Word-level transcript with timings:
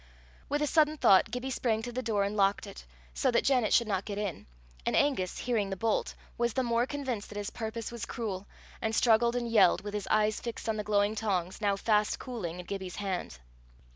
With 0.49 0.63
a 0.63 0.65
sudden 0.65 0.97
thought 0.97 1.29
Gibbie 1.29 1.51
sprang 1.51 1.83
to 1.83 1.91
the 1.91 2.01
door 2.01 2.23
and 2.23 2.35
locked 2.35 2.65
it, 2.65 2.85
so 3.13 3.29
that 3.29 3.43
Janet 3.43 3.71
should 3.71 3.87
not 3.87 4.03
get 4.03 4.17
in, 4.17 4.47
and 4.83 4.95
Angus, 4.95 5.37
hearing 5.37 5.69
the 5.69 5.75
bolt, 5.75 6.15
was 6.39 6.53
the 6.53 6.63
more 6.63 6.87
convinced 6.87 7.29
that 7.29 7.37
his 7.37 7.51
purpose 7.51 7.91
was 7.91 8.05
cruel, 8.07 8.47
and 8.81 8.95
struggled 8.95 9.35
and 9.35 9.47
yelled, 9.47 9.81
with 9.81 9.93
his 9.93 10.07
eyes 10.09 10.39
fixed 10.41 10.67
on 10.67 10.77
the 10.77 10.83
glowing 10.83 11.13
tongs, 11.13 11.61
now 11.61 11.75
fast 11.75 12.17
cooling 12.17 12.59
in 12.59 12.65
Gibbie's 12.65 12.95
hand. 12.95 13.37